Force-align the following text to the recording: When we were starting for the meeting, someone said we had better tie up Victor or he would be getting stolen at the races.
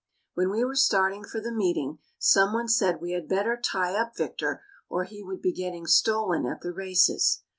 When 0.33 0.49
we 0.49 0.63
were 0.65 0.73
starting 0.73 1.23
for 1.23 1.39
the 1.39 1.51
meeting, 1.51 1.99
someone 2.17 2.67
said 2.69 2.99
we 3.01 3.11
had 3.11 3.27
better 3.27 3.55
tie 3.55 3.93
up 3.95 4.17
Victor 4.17 4.63
or 4.89 5.03
he 5.03 5.21
would 5.21 5.43
be 5.43 5.53
getting 5.53 5.85
stolen 5.85 6.43
at 6.47 6.61
the 6.61 6.73
races. 6.73 7.43